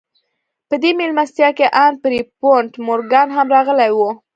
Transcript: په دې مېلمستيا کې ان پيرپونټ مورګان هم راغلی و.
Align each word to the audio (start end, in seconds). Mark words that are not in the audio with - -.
په 0.69 0.75
دې 0.83 0.91
مېلمستيا 0.99 1.49
کې 1.57 1.65
ان 1.83 1.93
پيرپونټ 2.03 2.71
مورګان 2.85 3.27
هم 3.37 3.47
راغلی 3.55 3.89
و. 3.93 3.99